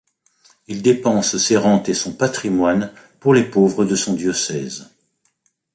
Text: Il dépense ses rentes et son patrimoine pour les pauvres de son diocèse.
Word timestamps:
Il 0.67 0.81
dépense 0.81 1.37
ses 1.37 1.57
rentes 1.57 1.87
et 1.87 1.93
son 1.93 2.11
patrimoine 2.13 2.91
pour 3.19 3.35
les 3.35 3.43
pauvres 3.43 3.85
de 3.85 3.95
son 3.95 4.15
diocèse. 4.15 4.89